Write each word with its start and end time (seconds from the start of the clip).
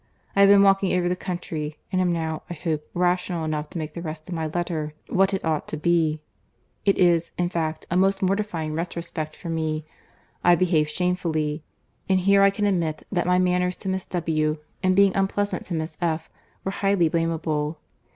—I 0.35 0.39
have 0.39 0.49
been 0.49 0.63
walking 0.63 0.93
over 0.93 1.07
the 1.07 1.15
country, 1.15 1.77
and 1.91 2.01
am 2.01 2.11
now, 2.11 2.41
I 2.49 2.55
hope, 2.55 2.89
rational 2.95 3.45
enough 3.45 3.69
to 3.69 3.77
make 3.77 3.93
the 3.93 4.01
rest 4.01 4.27
of 4.27 4.33
my 4.33 4.47
letter 4.47 4.95
what 5.09 5.31
it 5.31 5.45
ought 5.45 5.67
to 5.67 5.77
be.—It 5.77 6.97
is, 6.97 7.31
in 7.37 7.49
fact, 7.49 7.85
a 7.91 7.95
most 7.97 8.23
mortifying 8.23 8.73
retrospect 8.73 9.35
for 9.35 9.49
me. 9.49 9.85
I 10.43 10.55
behaved 10.55 10.89
shamefully. 10.89 11.61
And 12.09 12.19
here 12.21 12.41
I 12.41 12.49
can 12.49 12.65
admit, 12.65 13.05
that 13.11 13.27
my 13.27 13.37
manners 13.37 13.75
to 13.75 13.89
Miss 13.89 14.07
W., 14.07 14.57
in 14.81 14.95
being 14.95 15.15
unpleasant 15.15 15.67
to 15.67 15.75
Miss 15.75 15.99
F., 16.01 16.31
were 16.63 16.71
highly 16.71 17.07
blameable. 17.07 17.77